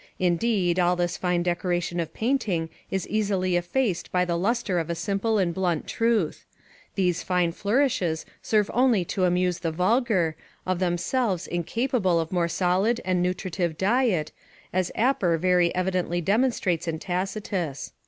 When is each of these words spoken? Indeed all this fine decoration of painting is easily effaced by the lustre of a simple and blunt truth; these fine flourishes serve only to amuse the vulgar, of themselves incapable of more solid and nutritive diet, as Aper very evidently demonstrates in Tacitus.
Indeed 0.17 0.79
all 0.79 0.95
this 0.95 1.15
fine 1.15 1.43
decoration 1.43 1.99
of 1.99 2.11
painting 2.11 2.71
is 2.89 3.07
easily 3.07 3.55
effaced 3.55 4.11
by 4.11 4.25
the 4.25 4.35
lustre 4.35 4.79
of 4.79 4.89
a 4.89 4.95
simple 4.95 5.37
and 5.37 5.53
blunt 5.53 5.85
truth; 5.85 6.43
these 6.95 7.21
fine 7.21 7.51
flourishes 7.51 8.25
serve 8.41 8.71
only 8.73 9.05
to 9.05 9.25
amuse 9.25 9.59
the 9.59 9.69
vulgar, 9.69 10.35
of 10.65 10.79
themselves 10.79 11.45
incapable 11.45 12.19
of 12.19 12.31
more 12.31 12.47
solid 12.47 12.99
and 13.05 13.21
nutritive 13.21 13.77
diet, 13.77 14.31
as 14.73 14.91
Aper 14.95 15.37
very 15.37 15.71
evidently 15.75 16.19
demonstrates 16.19 16.87
in 16.87 16.97
Tacitus. 16.97 17.93